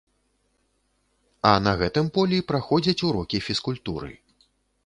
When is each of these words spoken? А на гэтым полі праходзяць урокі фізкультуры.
А 1.51 1.51
на 1.65 1.73
гэтым 1.81 2.09
полі 2.15 2.39
праходзяць 2.53 2.99
урокі 3.11 3.43
фізкультуры. 3.49 4.11